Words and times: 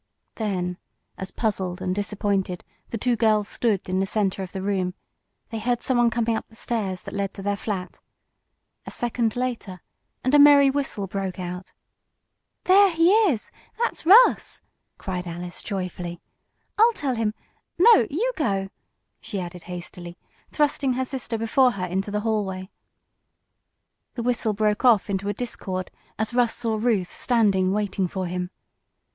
Then, 0.37 0.77
as 1.15 1.29
puzzled 1.29 1.79
and 1.79 1.93
disappointed, 1.93 2.63
the 2.89 2.97
two 2.97 3.15
girls 3.15 3.47
stood 3.47 3.87
in 3.87 3.99
the 3.99 4.07
center 4.07 4.41
of 4.41 4.51
the 4.51 4.63
room, 4.63 4.95
they 5.49 5.59
heard 5.59 5.83
someone 5.83 6.09
coming 6.09 6.35
up 6.35 6.47
the 6.49 6.55
stairs 6.55 7.01
that 7.03 7.13
led 7.13 7.35
to 7.35 7.43
their 7.43 7.55
flat. 7.55 7.99
A 8.87 8.89
second 8.89 9.35
later 9.35 9.79
and 10.23 10.33
a 10.33 10.39
merry 10.39 10.71
whistle 10.71 11.05
broke 11.05 11.39
out. 11.39 11.73
"There 12.63 12.89
he 12.89 13.11
is 13.11 13.51
that's 13.77 14.03
Russ!" 14.07 14.59
cried 14.97 15.27
Alice, 15.27 15.61
joyfully. 15.61 16.19
"I'll 16.79 16.93
tell 16.93 17.13
him; 17.13 17.35
no 17.77 18.07
you 18.09 18.31
go!" 18.35 18.69
she 19.19 19.39
added 19.39 19.65
hastily, 19.65 20.17
thrusting 20.49 20.93
her 20.93 21.05
sister 21.05 21.37
before 21.37 21.73
her 21.73 21.85
into 21.85 22.09
the 22.09 22.21
hallway. 22.21 22.71
The 24.15 24.23
whistle 24.23 24.53
broke 24.53 24.83
off 24.83 25.11
into 25.11 25.29
a 25.29 25.33
discord 25.35 25.91
as 26.17 26.33
Russ 26.33 26.55
saw 26.55 26.77
Ruth 26.77 27.15
standing 27.15 27.71
waiting 27.71 28.07
for 28.07 28.25
him. 28.25 28.49